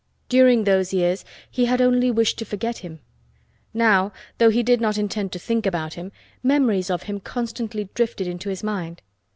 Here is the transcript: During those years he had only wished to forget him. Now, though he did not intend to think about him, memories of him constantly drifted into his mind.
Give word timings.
During 0.29 0.63
those 0.63 0.95
years 0.95 1.23
he 1.51 1.65
had 1.65 1.79
only 1.79 2.09
wished 2.09 2.39
to 2.39 2.43
forget 2.45 2.79
him. 2.79 3.01
Now, 3.71 4.11
though 4.39 4.49
he 4.49 4.63
did 4.63 4.81
not 4.81 4.97
intend 4.97 5.31
to 5.33 5.37
think 5.37 5.67
about 5.67 5.93
him, 5.93 6.11
memories 6.41 6.89
of 6.89 7.03
him 7.03 7.19
constantly 7.19 7.87
drifted 7.93 8.25
into 8.25 8.49
his 8.49 8.63
mind. 8.63 9.03